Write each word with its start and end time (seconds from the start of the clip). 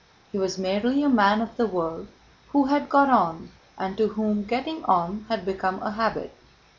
He 0.31 0.37
was 0.39 0.57
merely 0.57 1.03
a 1.03 1.09
man 1.09 1.41
of 1.43 1.55
the 1.57 1.67
world 1.67 2.07
who 2.53 2.65
had 2.65 2.89
got 2.89 3.07
on 3.11 3.51
and 3.77 3.95
to 3.97 4.07
whom 4.07 4.43
getting 4.45 4.83
on 4.85 5.27
had 5.29 5.45
become 5.45 5.79
a 5.83 5.91
habit. 5.91 6.33